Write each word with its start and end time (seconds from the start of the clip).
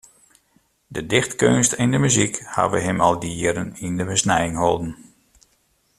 De 0.87 1.03
dichtkeunst 1.11 1.73
en 1.79 1.91
de 1.91 1.97
muzyk 2.03 2.35
hawwe 2.55 2.79
him 2.85 2.99
al 3.05 3.15
dy 3.21 3.31
jierren 3.39 3.69
yn 3.85 3.95
de 3.99 4.05
besnijing 4.11 4.55
holden. 4.63 4.93